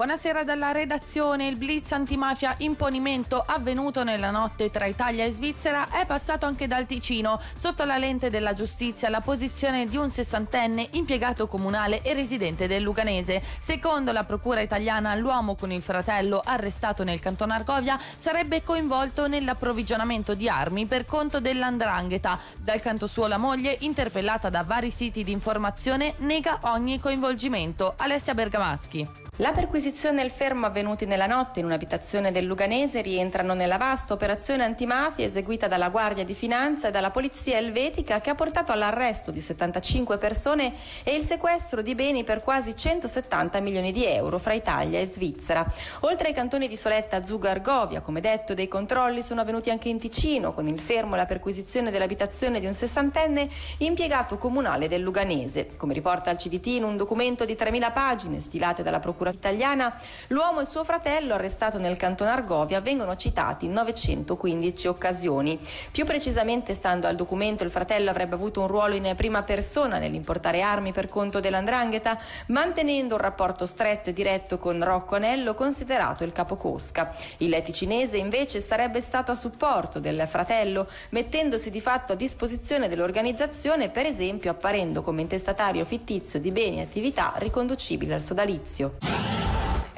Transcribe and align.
Buonasera 0.00 0.44
dalla 0.44 0.72
redazione. 0.72 1.46
Il 1.46 1.56
blitz 1.56 1.92
antimafia 1.92 2.54
imponimento 2.60 3.44
avvenuto 3.46 4.02
nella 4.02 4.30
notte 4.30 4.70
tra 4.70 4.86
Italia 4.86 5.26
e 5.26 5.30
Svizzera 5.30 5.90
è 5.90 6.06
passato 6.06 6.46
anche 6.46 6.66
dal 6.66 6.86
Ticino. 6.86 7.38
Sotto 7.52 7.84
la 7.84 7.98
lente 7.98 8.30
della 8.30 8.54
giustizia 8.54 9.10
la 9.10 9.20
posizione 9.20 9.84
di 9.84 9.98
un 9.98 10.10
sessantenne 10.10 10.88
impiegato 10.92 11.46
comunale 11.46 12.00
e 12.00 12.14
residente 12.14 12.66
del 12.66 12.82
Luganese. 12.82 13.42
Secondo 13.58 14.10
la 14.10 14.24
procura 14.24 14.62
italiana, 14.62 15.14
l'uomo 15.16 15.54
con 15.54 15.70
il 15.70 15.82
fratello 15.82 16.40
arrestato 16.42 17.04
nel 17.04 17.20
canton 17.20 17.50
Argovia 17.50 17.98
sarebbe 18.16 18.62
coinvolto 18.62 19.28
nell'approvvigionamento 19.28 20.32
di 20.32 20.48
armi 20.48 20.86
per 20.86 21.04
conto 21.04 21.40
dell'andrangheta. 21.40 22.38
Dal 22.56 22.80
canto 22.80 23.06
suo 23.06 23.26
la 23.26 23.36
moglie, 23.36 23.76
interpellata 23.80 24.48
da 24.48 24.62
vari 24.62 24.90
siti 24.90 25.22
di 25.24 25.32
informazione, 25.32 26.14
nega 26.20 26.60
ogni 26.62 26.98
coinvolgimento. 26.98 27.92
Alessia 27.98 28.32
Bergamaschi. 28.32 29.19
La 29.40 29.52
perquisizione 29.52 30.20
e 30.20 30.26
il 30.26 30.30
fermo 30.30 30.66
avvenuti 30.66 31.06
nella 31.06 31.24
notte 31.24 31.60
in 31.60 31.64
un'abitazione 31.64 32.30
del 32.30 32.44
Luganese 32.44 33.00
rientrano 33.00 33.54
nella 33.54 33.78
vasta 33.78 34.12
operazione 34.12 34.64
antimafia 34.64 35.24
eseguita 35.24 35.66
dalla 35.66 35.88
Guardia 35.88 36.24
di 36.24 36.34
Finanza 36.34 36.88
e 36.88 36.90
dalla 36.90 37.10
Polizia 37.10 37.56
Elvetica 37.56 38.20
che 38.20 38.28
ha 38.28 38.34
portato 38.34 38.70
all'arresto 38.70 39.30
di 39.30 39.40
75 39.40 40.18
persone 40.18 40.74
e 41.02 41.14
il 41.14 41.24
sequestro 41.24 41.80
di 41.80 41.94
beni 41.94 42.22
per 42.22 42.42
quasi 42.42 42.76
170 42.76 43.60
milioni 43.60 43.92
di 43.92 44.04
euro 44.04 44.36
fra 44.36 44.52
Italia 44.52 45.00
e 45.00 45.06
Svizzera. 45.06 45.66
Oltre 46.00 46.28
ai 46.28 46.34
cantoni 46.34 46.68
di 46.68 46.76
Soletta, 46.76 47.22
Zuga 47.22 47.48
e 47.48 47.52
Argovia, 47.52 48.02
come 48.02 48.20
detto, 48.20 48.52
dei 48.52 48.68
controlli 48.68 49.22
sono 49.22 49.40
avvenuti 49.40 49.70
anche 49.70 49.88
in 49.88 49.98
Ticino 49.98 50.52
con 50.52 50.68
il 50.68 50.80
fermo 50.80 51.14
e 51.14 51.16
la 51.16 51.24
perquisizione 51.24 51.90
dell'abitazione 51.90 52.60
di 52.60 52.66
un 52.66 52.74
sessantenne 52.74 53.48
impiegato 53.78 54.36
comunale 54.36 54.86
del 54.86 55.00
Luganese. 55.00 55.70
Come 55.78 55.94
riporta 55.94 56.30
il 56.30 56.36
CDT 56.36 56.66
in 56.66 56.84
un 56.84 56.98
documento 56.98 57.46
di 57.46 57.54
3.000 57.54 57.90
pagine 57.90 58.40
stilate 58.40 58.82
dalla 58.82 59.00
Procura 59.00 59.28
italiana, 59.30 59.94
l'uomo 60.28 60.60
e 60.60 60.64
suo 60.64 60.84
fratello 60.84 61.34
arrestato 61.34 61.78
nel 61.78 61.96
canton 61.96 62.28
Argovia 62.28 62.80
vengono 62.80 63.16
citati 63.16 63.66
in 63.66 63.72
915 63.72 64.88
occasioni. 64.88 65.58
Più 65.90 66.04
precisamente, 66.04 66.74
stando 66.74 67.06
al 67.06 67.16
documento, 67.16 67.64
il 67.64 67.70
fratello 67.70 68.10
avrebbe 68.10 68.34
avuto 68.34 68.60
un 68.60 68.66
ruolo 68.66 68.94
in 68.94 69.12
prima 69.16 69.42
persona 69.42 69.98
nell'importare 69.98 70.62
armi 70.62 70.92
per 70.92 71.08
conto 71.08 71.40
dell'andrangheta, 71.40 72.18
mantenendo 72.46 73.14
un 73.14 73.20
rapporto 73.20 73.66
stretto 73.66 74.10
e 74.10 74.12
diretto 74.12 74.58
con 74.58 74.82
Rocco 74.82 75.16
Anello, 75.16 75.54
considerato 75.54 76.24
il 76.24 76.32
capocosca. 76.32 77.14
Il 77.38 77.60
ticinese 77.64 78.16
invece 78.16 78.60
sarebbe 78.60 79.00
stato 79.00 79.30
a 79.30 79.34
supporto 79.34 80.00
del 80.00 80.24
fratello, 80.26 80.88
mettendosi 81.10 81.70
di 81.70 81.80
fatto 81.80 82.12
a 82.12 82.16
disposizione 82.16 82.88
dell'organizzazione, 82.88 83.88
per 83.90 84.06
esempio 84.06 84.50
apparendo 84.50 85.02
come 85.02 85.22
intestatario 85.22 85.84
fittizio 85.84 86.38
di 86.40 86.50
beni 86.50 86.78
e 86.78 86.82
attività 86.82 87.32
riconducibili 87.36 88.12
al 88.12 88.22
sodalizio. 88.22 89.19
Yes. 89.22 89.49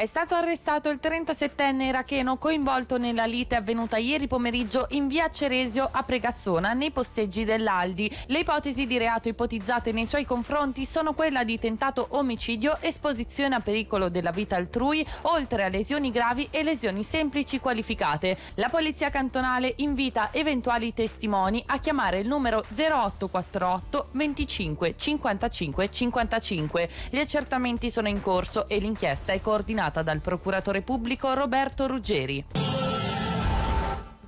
È 0.02 0.06
stato 0.06 0.34
arrestato 0.34 0.88
il 0.88 0.98
37enne 1.00 1.82
iracheno 1.82 2.36
coinvolto 2.36 2.98
nella 2.98 3.24
lite 3.24 3.54
avvenuta 3.54 3.98
ieri 3.98 4.26
pomeriggio 4.26 4.88
in 4.90 5.06
via 5.06 5.30
Ceresio 5.30 5.88
a 5.88 6.02
Pregassona, 6.02 6.72
nei 6.72 6.90
posteggi 6.90 7.44
dell'Aldi. 7.44 8.10
Le 8.26 8.40
ipotesi 8.40 8.88
di 8.88 8.98
reato 8.98 9.28
ipotizzate 9.28 9.92
nei 9.92 10.06
suoi 10.06 10.24
confronti 10.24 10.86
sono 10.86 11.12
quella 11.12 11.44
di 11.44 11.56
tentato 11.56 12.04
omicidio, 12.10 12.78
esposizione 12.80 13.54
a 13.54 13.60
pericolo 13.60 14.08
della 14.08 14.32
vita 14.32 14.56
altrui, 14.56 15.06
oltre 15.20 15.62
a 15.62 15.68
lesioni 15.68 16.10
gravi 16.10 16.48
e 16.50 16.64
lesioni 16.64 17.04
semplici 17.04 17.60
qualificate. 17.60 18.36
La 18.54 18.68
polizia 18.68 19.08
cantonale 19.08 19.72
invita 19.76 20.30
eventuali 20.32 20.92
testimoni 20.92 21.62
a 21.64 21.78
chiamare 21.78 22.18
il 22.18 22.26
numero 22.26 22.64
0848 22.74 24.08
25 24.10 24.94
55 24.96 25.88
55. 25.88 26.88
Gli 27.08 27.18
accertamenti 27.18 27.88
sono 27.88 28.08
in 28.08 28.20
corso 28.20 28.66
e 28.66 28.78
l'inchiesta 28.78 29.32
è 29.32 29.40
coordinata 29.40 29.90
dal 30.00 30.20
procuratore 30.20 30.80
pubblico 30.80 31.34
Roberto 31.34 31.86
Ruggeri. 31.86 32.91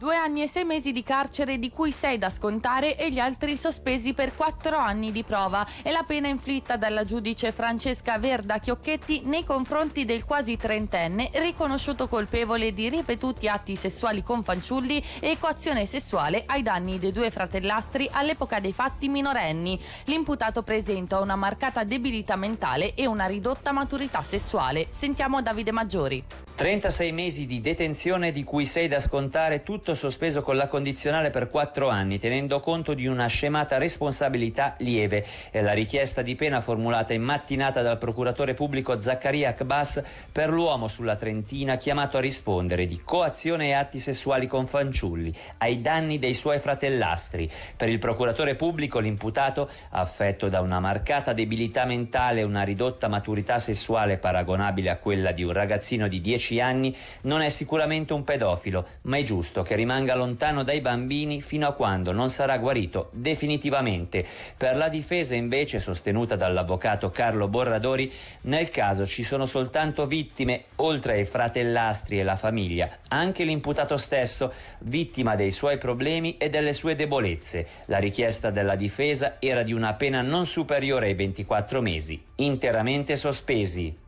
Due 0.05 0.17
anni 0.17 0.43
e 0.43 0.49
sei 0.49 0.65
mesi 0.65 0.93
di 0.93 1.03
carcere, 1.03 1.59
di 1.59 1.71
cui 1.71 1.91
sei 1.91 2.19
da 2.19 2.29
scontare 2.29 2.99
e 2.99 3.11
gli 3.11 3.19
altri 3.19 3.57
sospesi 3.57 4.13
per 4.13 4.37
quattro 4.37 4.77
anni 4.77 5.11
di 5.13 5.25
prova. 5.25 5.67
È 5.83 5.91
la 5.91 6.03
pena 6.03 6.29
inflitta 6.29 6.77
dalla 6.77 7.07
giudice 7.07 7.53
Francesca 7.53 8.19
Verda 8.19 8.59
Chiocchetti 8.59 9.23
nei 9.25 9.45
confronti 9.47 10.05
del 10.05 10.27
quasi 10.27 10.59
trentenne, 10.59 11.31
riconosciuto 11.33 12.07
colpevole 12.07 12.75
di 12.75 12.91
ripetuti 12.91 13.49
atti 13.49 13.77
sessuali 13.77 14.23
con 14.23 14.45
fanciulli 14.45 15.03
e 15.21 15.39
coazione 15.39 15.87
sessuale 15.87 16.43
ai 16.49 16.61
danni 16.61 16.99
dei 16.99 17.11
due 17.11 17.31
fratellastri 17.31 18.07
all'epoca 18.13 18.61
dei 18.61 18.75
fatti 18.75 19.09
minorenni. 19.09 19.81
L'imputato 20.05 20.63
presenta 20.63 21.21
una 21.21 21.35
marcata 21.35 21.83
debilità 21.83 22.37
mentale 22.37 22.93
e 22.93 23.07
una 23.07 23.25
ridotta 23.25 23.73
maturità 23.73 24.21
sessuale. 24.21 24.89
Sentiamo 24.91 25.41
Davide 25.41 25.73
Maggiori. 25.73 26.23
36 26.57 27.11
mesi 27.11 27.47
di 27.47 27.61
detenzione 27.61 28.31
di 28.31 28.45
cui 28.45 28.65
sei 28.65 28.87
da 28.87 29.01
scontare 29.01 29.65
tutto 29.65 29.97
sospeso 29.97 30.41
con 30.43 30.55
la 30.55 30.69
condizionale 30.69 31.31
per 31.31 31.51
4 31.51 31.89
anni, 31.89 32.21
tenendo 32.21 32.61
conto 32.61 32.95
di 32.95 33.09
una 33.09 33.27
scemata 33.27 33.77
responsabilità 33.77 34.77
lieve. 34.79 35.27
È 35.51 35.61
la 35.61 35.73
richiesta 35.73 36.23
di 36.23 36.37
pena 36.37 36.61
formulata 36.61 37.13
in 37.13 37.23
mattinata 37.23 37.83
dal 37.83 37.99
procuratore 37.99 38.55
pubblico 38.55 39.01
Zaccaria 39.01 39.49
Akbas 39.49 40.01
per 40.31 40.49
l'uomo 40.49 40.87
sulla 40.87 41.17
Trentina 41.17 41.77
chiamato 41.77 42.19
a 42.19 42.21
rispondere 42.21 42.87
di 42.87 43.01
coazione 43.05 43.71
e 43.71 43.73
atti 43.73 43.99
sessuali 43.99 44.47
con 44.47 44.69
fanciulli 44.69 45.35
ai 45.59 45.81
danni 45.81 46.21
dei 46.21 46.35
suoi 46.35 46.61
fratellastri. 46.61 47.51
Per 47.77 47.89
il 47.89 47.99
procuratore 47.99 48.55
pubblico 48.55 49.01
l'imputato, 49.01 49.69
affetto 49.91 50.49
da 50.49 50.61
una 50.61 50.79
marcata 50.79 51.33
debilità 51.33 51.85
mentale 51.85 52.43
e 52.43 52.45
una 52.45 52.63
ridotta 52.63 53.09
maturità 53.09 53.59
sessuale 53.59 54.19
paragonabile 54.19 54.91
a 54.91 54.99
quella 54.99 55.33
di 55.33 55.43
un 55.43 55.53
ragazzino 55.53 56.07
di 56.07 56.21
10 56.21 56.43
10 56.45 56.61
anni 56.61 56.95
non 57.23 57.41
è 57.41 57.49
sicuramente 57.49 58.13
un 58.13 58.25
pedofilo, 58.25 58.87
ma 59.03 59.17
è 59.17 59.23
giusto 59.23 59.63
che 59.63 59.75
rimanga 59.75 60.15
lontano 60.15 60.63
dai 60.63 60.81
bambini 60.83 61.41
fino 61.41 61.67
a 61.67 61.73
quando 61.73 62.13
non 62.13 62.29
sarà 62.29 62.59
guarito 62.59 63.09
definitivamente. 63.13 64.25
Per 64.57 64.77
la 64.77 64.89
difesa 64.89 65.35
invece 65.35 65.81
sostenuta 65.81 66.37
dall'avvocato 66.37 67.11
Carlo 67.11 67.49
Borradori, 67.49 68.13
nel 68.43 68.69
caso 68.69 69.07
ci 69.07 69.23
sono 69.23 69.47
soltanto 69.47 70.07
vittime 70.07 70.65
oltre 70.77 71.15
ai 71.15 71.25
fratellastri 71.25 72.21
e 72.21 72.25
la 72.25 72.37
famiglia, 72.37 72.91
anche 73.09 73.45
l'imputato 73.45 73.97
stesso, 73.97 74.53
vittima 74.81 75.35
dei 75.35 75.51
suoi 75.51 75.79
problemi 75.79 76.37
e 76.37 76.51
delle 76.51 76.73
sue 76.75 76.95
debolezze. 76.95 77.67
La 77.87 77.99
richiesta 77.99 78.51
della 78.51 78.77
difesa 78.77 79.37
era 79.39 79.63
di 79.63 79.73
una 79.73 79.95
pena 79.95 80.21
non 80.21 80.45
superiore 80.45 81.07
ai 81.07 81.15
24 81.15 81.81
mesi, 81.81 82.23
interamente 82.37 83.17
sospesi. 83.17 84.03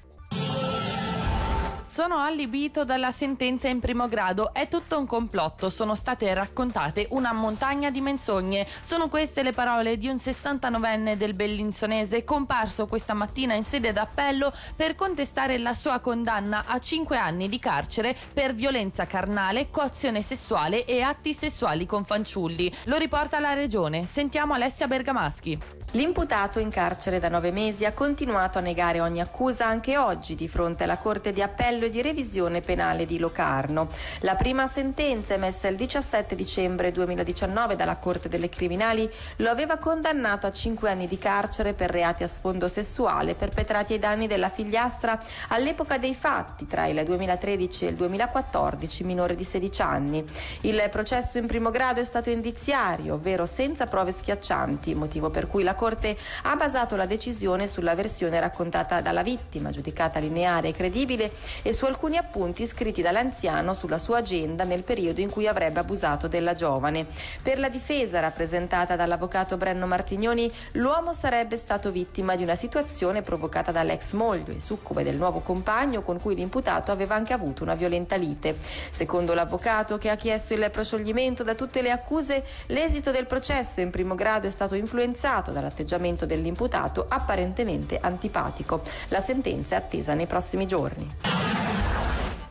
Sono 1.97 2.19
allibito 2.19 2.85
dalla 2.85 3.11
sentenza 3.11 3.69
in 3.69 3.81
primo 3.81 4.07
grado. 4.07 4.53
È 4.53 4.69
tutto 4.69 4.99
un 4.99 5.07
complotto. 5.07 5.71
Sono 5.71 5.95
state 5.95 6.35
raccontate 6.35 7.07
una 7.13 7.33
montagna 7.33 7.89
di 7.89 8.03
menzogne. 8.03 8.67
Sono 8.83 9.09
queste 9.09 9.43
le 9.43 9.55
parole 9.55 9.97
di 9.97 10.07
un 10.07 10.17
69enne 10.17 11.15
del 11.15 11.33
Bellinzonese 11.33 12.23
comparso 12.23 12.87
questa 12.87 13.15
mattina 13.15 13.55
in 13.55 13.65
sede 13.65 13.95
d'appello 13.95 14.53
per 14.77 14.95
contestare 14.95 15.57
la 15.57 15.73
sua 15.73 16.01
condanna 16.01 16.65
a 16.67 16.79
5 16.79 17.17
anni 17.17 17.49
di 17.49 17.59
carcere 17.59 18.15
per 18.31 18.53
violenza 18.53 19.07
carnale, 19.07 19.71
coazione 19.71 20.21
sessuale 20.21 20.85
e 20.85 21.01
atti 21.01 21.33
sessuali 21.33 21.87
con 21.87 22.05
fanciulli. 22.05 22.71
Lo 22.85 22.99
riporta 22.99 23.41
la 23.41 23.55
regione. 23.55 24.05
Sentiamo 24.05 24.53
Alessia 24.53 24.87
Bergamaschi. 24.87 25.59
L'imputato 25.93 26.59
in 26.59 26.69
carcere 26.69 27.19
da 27.19 27.31
nove 27.31 27.53
mesi 27.53 27.87
ha 27.87 27.95
continuato 27.95 28.59
a 28.59 28.61
negare 28.61 29.01
ogni 29.01 29.21
accusa 29.21 29.67
anche 29.67 29.97
oggi 29.97 30.35
di 30.35 30.47
fronte 30.47 30.83
alla 30.83 30.99
Corte 30.99 31.33
di 31.33 31.41
Appello 31.41 31.86
e 31.87 31.91
di 31.91 32.03
revisione 32.03 32.61
penale 32.61 33.07
di 33.07 33.19
Locarno. 33.19 33.89
La 34.21 34.35
prima 34.35 34.67
sentenza 34.67 35.35
emessa 35.35 35.69
il 35.69 35.77
17 35.77 36.35
dicembre 36.35 36.93
2019 36.93 37.77
dalla 37.77 37.97
Corte 37.97 38.29
delle 38.29 38.49
Criminali 38.49 39.11
lo 39.37 39.51
aveva 39.51 39.79
condannato 39.79 40.47
a 40.47 40.53
cinque 40.53 40.91
anni 40.91 41.07
di 41.07 41.19
carcere 41.19 41.73
per 41.73 41.91
reati 41.91 42.23
a 42.23 42.27
sfondo 42.27 42.69
sessuale 42.69 43.35
perpetrati 43.35 43.95
ai 43.95 43.99
danni 43.99 44.27
della 44.27 44.49
figliastra 44.49 45.19
all'epoca 45.49 45.99
dei 45.99 46.15
fatti 46.15 46.67
tra 46.67 46.87
il 46.87 47.03
2013 47.05 47.87
e 47.87 47.89
il 47.89 47.95
2014 47.95 49.05
minore 49.05 49.35
di 49.35 49.45
16 49.45 49.83
anni. 49.83 50.25
Il 50.63 50.87
processo 50.91 51.39
in 51.39 51.47
primo 51.47 51.71
grado 51.71 52.01
è 52.01 52.05
stato 52.05 52.31
indiziario, 52.31 53.15
ovvero 53.15 53.47
senza 53.47 53.87
prove 53.87 54.13
schiaccianti, 54.13 54.95
motivo 54.95 55.31
per 55.31 55.47
cui 55.47 55.63
la 55.63 55.75
Corte 55.75 56.17
ha 56.43 56.57
basato 56.57 56.97
la 56.97 57.07
decisione 57.07 57.67
sulla 57.67 57.95
versione 57.95 58.41
raccontata 58.41 59.01
dalla 59.01 59.23
vittima, 59.23 59.71
giudicata 59.71 60.19
lineare 60.19 60.69
e 60.69 60.73
credibile, 60.73 61.33
e 61.63 61.73
su 61.77 61.85
alcuni 61.85 62.17
appunti 62.17 62.67
scritti 62.67 63.03
dall'anziano 63.03 63.75
sulla 63.75 63.99
sua 63.99 64.19
agenda 64.19 64.65
nel 64.65 64.83
periodo 64.83 65.21
in 65.21 65.29
cui 65.29 65.47
avrebbe 65.47 65.81
abusato 65.81 66.27
della 66.27 66.55
giovane. 66.55 67.07
Per 67.43 67.59
la 67.59 67.69
difesa 67.69 68.19
rappresentata 68.19 68.97
dall'avvocato 68.97 69.59
Brenno 69.59 69.87
Martignoni, 69.87 70.51
l'uomo 70.73 71.13
sarebbe 71.13 71.59
stato 71.59 71.91
vittima 71.91 72.35
di 72.35 72.43
una 72.43 72.55
situazione 72.55 73.21
provocata 73.21 73.73
dall'ex 73.73 74.13
moglie, 74.13 74.59
succube 74.59 75.05
del 75.05 75.17
nuovo 75.17 75.41
compagno 75.41 76.01
con 76.01 76.19
cui 76.19 76.35
l'imputato 76.35 76.93
aveva 76.93 77.15
anche 77.15 77.35
avuto 77.35 77.63
una 77.63 77.75
violenta 77.75 78.17
lite. 78.17 78.57
Secondo 78.91 79.35
l'avvocato 79.35 79.99
che 79.99 80.09
ha 80.09 80.17
chiesto 80.17 80.55
il 80.55 80.71
proscioglimento 80.73 81.43
da 81.43 81.55
tutte 81.55 81.83
le 81.83 81.91
accuse, 81.91 82.43
l'esito 82.69 83.11
del 83.11 83.27
processo 83.27 83.83
in 83.83 83.91
primo 83.91 84.15
grado 84.15 84.47
è 84.47 84.51
stato 84.51 84.77
influenzato 84.77 85.51
dall'atteggiamento 85.51 86.25
dell'imputato 86.25 87.05
apparentemente 87.07 87.99
antipatico. 88.01 88.81
La 89.09 89.21
sentenza 89.21 89.75
è 89.75 89.79
attesa 89.79 90.15
nei 90.15 90.27
prossimi 90.27 90.67
giorni. 90.67 91.66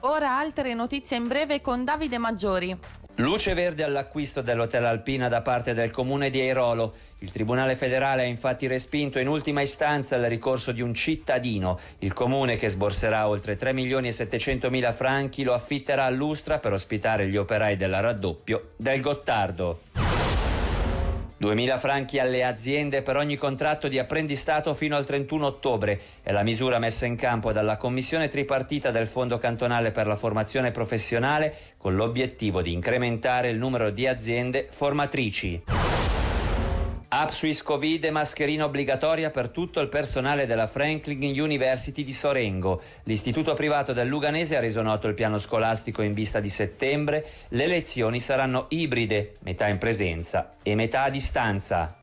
Ora 0.08 0.38
altre 0.38 0.76
notizie 0.76 1.18
in 1.18 1.28
breve 1.28 1.62
con 1.62 1.84
Davide 1.84 2.20
Maggiori. 2.20 2.78
Luce 3.16 3.56
verde 3.56 3.84
all'acquisto 3.84 4.42
dell'Hotel 4.42 4.86
Alpina 4.86 5.30
da 5.30 5.42
parte 5.42 5.74
del 5.74 5.90
comune 5.90 6.30
di 6.30 6.40
Airolo. 6.40 6.94
Il 7.20 7.32
Tribunale 7.32 7.76
federale 7.76 8.22
ha 8.22 8.26
infatti 8.26 8.68
respinto 8.68 9.18
in 9.18 9.28
ultima 9.28 9.62
istanza 9.62 10.16
il 10.16 10.28
ricorso 10.28 10.72
di 10.72 10.82
un 10.82 10.94
cittadino. 10.94 11.80
Il 12.00 12.14
comune 12.14 12.56
che 12.56 12.70
sborserà 12.70 13.28
oltre 13.28 13.56
3 13.56 13.74
milioni 13.74 14.10
e 14.10 14.12
700 14.12 14.70
mila 14.70 14.94
franchi 14.94 15.42
lo 15.42 15.56
affitterà 15.56 16.04
all'Ustra 16.04 16.60
per 16.60 16.74
ospitare 16.74 17.28
gli 17.28 17.38
operai 17.38 17.76
della 17.76 18.00
raddoppio 18.00 18.74
del 18.76 19.02
Gottardo. 19.02 19.80
2.000 21.40 21.78
franchi 21.78 22.20
alle 22.20 22.44
aziende 22.44 23.02
per 23.02 23.18
ogni 23.18 23.36
contratto 23.36 23.88
di 23.88 24.00
apprendistato 24.00 24.74
fino 24.74 24.96
al 24.96 25.06
31 25.06 25.46
ottobre 25.46 26.00
è 26.22 26.32
la 26.32 26.44
misura 26.44 26.80
messa 26.80 27.06
in 27.06 27.16
campo 27.16 27.52
dalla 27.52 27.78
Commissione 27.78 28.30
tripartita 28.30 28.90
del 28.90 29.08
Fondo 29.08 29.38
cantonale 29.38 29.92
per 29.92 30.08
la 30.08 30.16
formazione 30.16 30.72
professionale 30.72 31.54
con 31.78 31.96
l'obiettivo 31.96 32.62
di 32.62 32.72
incrementare 32.72 33.50
il 33.50 33.58
numero 33.58 33.90
di 33.90 34.08
aziende 34.08 34.68
formatrici. 34.70 35.95
App 37.18 37.30
Swiss 37.30 37.62
Covid 37.62 38.04
e 38.04 38.12
mascherina 38.12 38.66
obbligatoria 38.66 39.30
per 39.30 39.48
tutto 39.48 39.80
il 39.80 39.88
personale 39.88 40.46
della 40.46 40.68
Franklin 40.68 41.40
University 41.40 42.04
di 42.04 42.12
Sorengo. 42.12 42.82
L'istituto 43.04 43.54
privato 43.54 43.94
del 43.94 44.10
Luganese 44.10 44.58
ha 44.58 44.60
reso 44.60 44.82
noto 44.82 45.08
il 45.08 45.14
piano 45.14 45.38
scolastico 45.38 46.02
in 46.02 46.14
vista 46.14 46.42
di 46.42 46.50
settembre. 46.50 47.26
Le 47.50 47.68
lezioni 47.68 48.20
saranno 48.20 48.66
ibride, 48.68 49.36
metà 49.44 49.70
in 49.70 49.78
presenza 49.78 50.56
e 50.62 50.76
metà 50.76 51.04
a 51.04 51.10
distanza. 51.10 52.00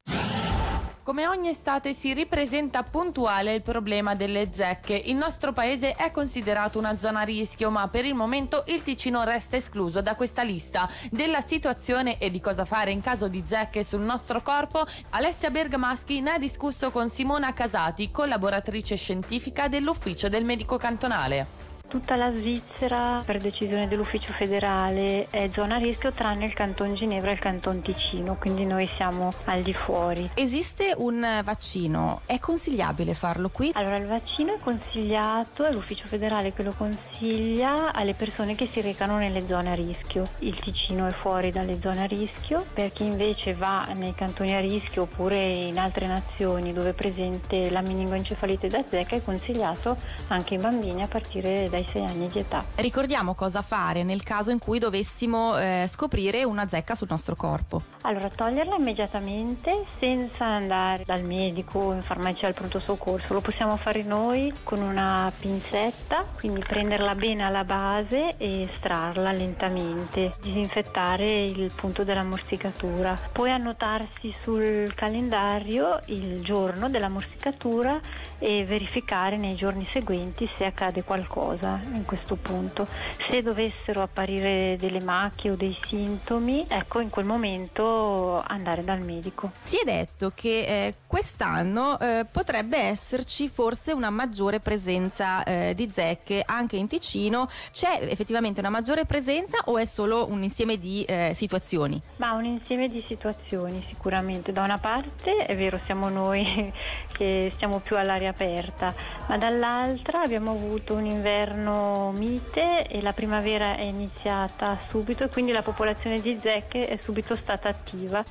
Come 1.05 1.27
ogni 1.27 1.49
estate 1.49 1.95
si 1.95 2.15
ripresenta 2.15 2.85
puntuale 2.85 3.55
il 3.55 3.63
problema 3.63 4.15
delle 4.15 4.51
zecche. 4.53 4.95
Il 4.95 5.17
nostro 5.17 5.53
paese 5.53 5.95
è 5.95 6.13
considerato 6.13 6.79
una 6.79 6.97
zona 6.97 7.21
a 7.21 7.25
rischio, 7.25 7.71
ma 7.71 7.89
per 7.89 8.05
il 8.05 8.15
momento 8.15 8.63
il 8.69 8.85
Ticino 8.85 9.25
resta 9.25 9.57
escluso 9.57 10.01
da 10.01 10.15
questa 10.15 10.43
lista. 10.43 10.89
Della 11.11 11.41
situazione 11.41 12.19
e 12.19 12.31
di 12.31 12.41
cosa 12.41 12.65
fare 12.65 12.93
in 12.93 13.01
caso 13.01 13.27
di 13.27 13.43
zecche 13.45 13.83
sul 13.83 14.03
nostro 14.03 14.43
corpo, 14.43 14.87
Alessia 15.11 15.51
Bergamaschi 15.51 16.21
ne 16.21 16.35
ha 16.35 16.39
discusso 16.39 16.93
con 16.93 17.09
Simona 17.09 17.53
Casati, 17.53 18.13
collaboratrice 18.13 18.95
scientifica 18.95 19.67
dell'Ufficio 19.67 20.29
del 20.29 20.45
Medico 20.45 20.77
Cantonale. 20.77 21.62
Tutta 21.89 22.17
la 22.17 22.33
Svizzera, 22.33 23.23
per 23.25 23.39
decisione 23.39 23.87
dell'ufficio 23.87 24.33
federale, 24.33 25.27
è 25.29 25.51
zona 25.53 25.75
a 25.75 25.79
rischio 25.79 26.11
tranne 26.13 26.47
il 26.47 26.55
canton 26.55 26.95
Ginevra 26.95 27.31
e 27.31 27.35
il 27.35 27.39
canton 27.39 27.83
Ticino, 27.83 28.37
quindi 28.37 28.65
noi 28.65 28.89
siamo 28.89 29.31
al 29.45 29.61
di 29.61 29.75
fuori. 29.75 30.31
Esiste 30.35 30.95
un 30.97 31.41
vaccino, 31.45 32.23
è 32.25 32.39
consigliabile 32.39 33.13
farlo 33.13 33.51
qui? 33.51 33.73
Allora 33.75 33.97
il 33.97 34.07
vaccino 34.07 34.55
è 34.55 34.59
consigliato, 34.59 35.65
è 35.65 35.73
l'ufficio 35.73 36.07
federale 36.07 36.55
che 36.55 36.63
lo 36.63 36.73
consiglia 36.73 37.93
alle 37.93 38.15
persone 38.15 38.55
che 38.55 38.67
si 38.67 38.81
recano 38.81 39.19
nelle 39.19 39.47
zone 39.47 39.73
a 39.73 39.75
rischio. 39.75 40.23
Il 40.39 40.59
Ticino 40.61 41.07
è 41.07 41.11
fuori 41.11 41.51
dalle 41.51 41.79
zone 41.79 42.05
a 42.05 42.07
rischio, 42.07 42.65
per 42.73 42.91
chi 42.93 43.05
invece 43.05 43.53
va 43.53 43.87
nei 43.95 44.15
cantoni 44.15 44.55
a 44.55 44.61
rischio 44.61 45.03
oppure 45.03 45.37
in 45.37 45.79
altre 45.79 46.07
nazioni 46.07 46.73
dove 46.73 46.91
è 46.91 46.95
presente 46.95 47.69
la 47.69 47.83
meningoencefalite 47.83 48.69
da 48.69 48.83
zecca 48.89 49.17
è 49.17 49.23
consigliato 49.23 49.97
anche 50.29 50.55
ai 50.55 50.61
bambini 50.61 51.03
a 51.03 51.07
partire 51.07 51.69
dai 51.73 51.83
dai 51.83 51.87
6 51.87 52.05
anni 52.05 52.29
di 52.29 52.39
età. 52.39 52.65
Ricordiamo 52.77 53.35
cosa 53.35 53.63
fare 53.63 54.03
nel 54.05 54.23
caso 54.23 54.51
in 54.51 54.59
cui 54.59 54.79
dovessimo 54.79 55.59
eh, 55.59 55.87
scoprire 55.89 56.45
una 56.45 56.69
zecca 56.69 56.95
sul 56.95 57.09
nostro 57.11 57.35
corpo. 57.35 57.83
Allora, 58.03 58.29
toglierla 58.29 58.77
immediatamente 58.77 59.85
senza 59.99 60.47
andare 60.47 61.05
dal 61.05 61.23
medico 61.23 61.93
in 61.93 62.03
farmacia 62.03 62.47
al 62.47 62.55
pronto 62.55 62.81
soccorso. 62.81 63.33
Lo 63.33 63.41
possiamo 63.41 63.77
fare 63.77 64.03
noi 64.03 64.53
con 64.63 64.81
una 64.81 65.33
pinzetta, 65.37 66.25
quindi 66.39 66.61
prenderla 66.61 67.15
bene 67.15 67.45
alla 67.45 67.65
base 67.65 68.37
e 68.37 68.69
estrarla 68.71 69.33
lentamente, 69.33 70.35
disinfettare 70.41 71.45
il 71.45 71.71
punto 71.75 72.05
della 72.05 72.25
morsicatura. 72.25 73.17
Poi 73.33 73.51
annotarsi 73.51 74.35
sul 74.43 74.93
calendario 74.95 76.01
il 76.07 76.43
giorno 76.43 76.89
della 76.89 77.09
morsicatura 77.09 78.01
e 78.39 78.65
verificare 78.65 79.37
nei 79.37 79.55
giorni 79.55 79.89
seguenti 79.93 80.49
se 80.57 80.65
accade 80.65 81.05
qualcosa 81.05 81.62
in 81.69 82.05
questo 82.05 82.37
punto. 82.37 82.87
Se 83.31 83.43
dovessero 83.43 84.03
apparire 84.03 84.77
delle 84.79 85.01
macchie 85.01 85.51
o 85.51 85.57
dei 85.57 85.77
sintomi, 85.87 86.67
ecco 86.69 87.01
in 87.01 87.11
quel 87.11 87.25
momento 87.25 88.43
andare 88.47 88.85
dal 88.85 89.01
medico. 89.01 89.53
Si 89.63 89.79
è 89.79 89.85
detto 89.85 90.33
che 90.35 90.65
eh, 90.65 90.95
quest'anno 91.07 91.99
eh, 91.99 92.27
potrebbe 92.31 92.79
esserci 92.79 93.49
forse 93.49 93.93
una 93.93 94.11
maggiore 94.11 94.61
presenza 94.61 95.43
eh, 95.45 95.75
di 95.75 95.91
zecche 95.91 96.43
anche 96.45 96.77
in 96.77 96.89
Ticino. 96.89 97.49
C'è 97.71 97.99
effettivamente 98.09 98.61
una 98.61 98.71
maggiore 98.71 99.05
presenza 99.05 99.59
o 99.67 99.79
è 99.79 99.85
solo 99.85 100.29
un 100.29 100.43
insieme 100.43 100.79
di 100.79 101.05
eh, 101.05 101.33
situazioni? 101.35 102.01
Ma 102.17 102.33
un 102.33 102.45
insieme 102.45 102.89
di 102.89 103.05
situazioni 103.07 103.85
sicuramente. 103.89 104.53
Da 104.53 104.63
una 104.63 104.79
parte 104.79 105.47
è 105.47 105.57
vero 105.57 105.79
siamo 105.85 106.09
noi 106.09 106.73
che 107.13 107.53
stiamo 107.55 107.81
più 107.81 107.97
all'aria 107.97 108.31
aperta, 108.31 108.95
ma 109.29 109.39
dall'altra 109.39 110.23
abbiamo 110.23 110.53
avuto 110.53 110.95
un 110.95 111.07
inverno 111.07 111.52
inverno 111.53 112.13
mite 112.13 112.87
e 112.87 113.03
la 113.03 113.13
primavera 113.13 113.77
è 113.77 113.83
iniziata 113.83 114.79
subito 114.89 115.25
e 115.25 115.29
quindi 115.29 115.53
la 115.53 115.61
popolazione 115.63 116.19
di 116.21 116.39
zecche 116.41 116.89
è 116.89 116.99
subito 117.01 117.37
stata 117.37 117.69
attiva. 117.69 118.25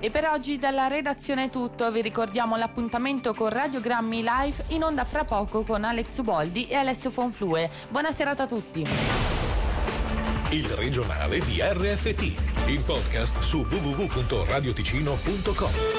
E 0.00 0.10
per 0.10 0.26
oggi 0.26 0.58
dalla 0.58 0.86
redazione 0.86 1.44
è 1.44 1.50
tutto, 1.50 1.90
vi 1.90 2.00
ricordiamo 2.00 2.56
l'appuntamento 2.56 3.34
con 3.34 3.48
Radiogrammi 3.48 4.22
Live 4.22 4.66
in 4.68 4.84
onda 4.84 5.04
fra 5.04 5.24
poco 5.24 5.64
con 5.64 5.82
Alex 5.82 6.18
Uboldi 6.18 6.68
e 6.68 6.76
Alessio 6.76 7.10
Fonflue. 7.10 7.68
Buona 7.88 8.12
serata 8.12 8.44
a 8.44 8.46
tutti. 8.46 8.86
Il 10.50 10.68
regionale 10.68 11.40
di 11.40 11.60
RFT, 11.60 12.68
il 12.68 12.80
podcast 12.84 13.40
su 13.40 13.66
www.radioticino.com. 13.68 15.97